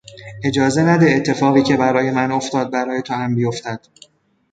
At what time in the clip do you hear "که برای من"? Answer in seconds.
1.63-2.31